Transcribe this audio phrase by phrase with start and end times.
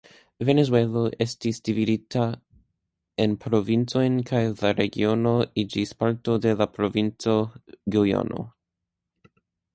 [0.47, 2.23] Venezuelo estis dividita
[3.25, 5.35] en provincojn kaj la regiono
[5.65, 7.39] iĝis parto de la provinco
[7.97, 8.45] Gujano.